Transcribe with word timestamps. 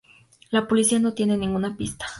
La 0.49 0.67
policía 0.67 0.97
no 0.97 1.13
tiene 1.13 1.37
ninguna 1.37 1.77
pista. 1.77 2.07